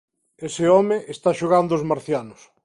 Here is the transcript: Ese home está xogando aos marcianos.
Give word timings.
Ese 0.47 0.63
home 0.73 0.97
está 1.15 1.29
xogando 1.39 1.71
aos 1.73 1.87
marcianos. 1.91 2.41